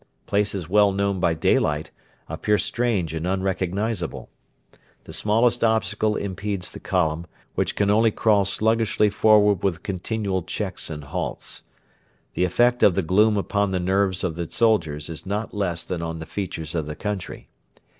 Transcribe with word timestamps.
Places 0.25 0.67
well 0.67 0.91
known 0.91 1.19
by 1.19 1.35
daylight 1.35 1.91
appear 2.27 2.57
strange 2.57 3.13
and 3.13 3.27
unrecognisable. 3.27 4.31
The 5.03 5.13
smallest 5.13 5.63
obstacle 5.63 6.15
impedes 6.15 6.71
the 6.71 6.79
column, 6.79 7.27
which 7.53 7.75
can 7.75 7.91
only 7.91 8.09
crawl 8.09 8.43
sluggishly 8.43 9.11
forward 9.11 9.61
with 9.61 9.83
continual 9.83 10.41
checks 10.41 10.89
and 10.89 11.03
halts. 11.03 11.65
The 12.33 12.45
effect 12.45 12.81
of 12.81 12.95
the 12.95 13.03
gloom 13.03 13.37
upon 13.37 13.69
the 13.69 13.79
nerves 13.79 14.23
of 14.23 14.33
the 14.33 14.49
soldiers 14.49 15.07
is 15.07 15.27
not 15.27 15.53
less 15.53 15.83
than 15.83 16.01
on 16.01 16.17
the 16.17 16.25
features 16.25 16.73
of 16.73 16.87
the 16.87 16.95
country. 16.95 17.49